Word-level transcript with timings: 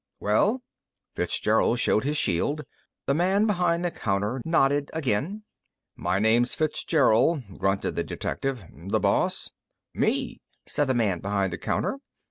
"Well?" 0.19 0.63
Fitzgerald 1.15 1.79
showed 1.79 2.05
his 2.05 2.17
shield. 2.17 2.63
The 3.05 3.13
man 3.13 3.45
behind 3.45 3.85
the 3.85 3.91
counter 3.91 4.41
nodded 4.43 4.89
again. 4.95 5.43
"My 5.95 6.17
name's 6.17 6.55
Fitzgerald," 6.55 7.43
grunted 7.59 7.95
the 7.95 8.03
detective. 8.03 8.63
"The 8.73 8.99
boss?" 8.99 9.51
"Me," 9.93 10.41
said 10.67 10.85
the 10.85 10.95
man 10.95 11.19
behind 11.19 11.53
the 11.53 11.59
counter. 11.59 11.99